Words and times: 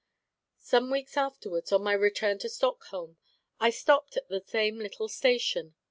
Some 0.57 0.89
weeks 0.89 1.15
afterwards, 1.15 1.71
on 1.71 1.83
my 1.83 1.93
return 1.93 2.39
to 2.39 2.49
Stockholm, 2.49 3.17
I 3.59 3.69
stopped 3.69 4.17
at 4.17 4.29
the 4.29 4.41
same 4.41 4.79
little 4.79 5.07
station. 5.07 5.75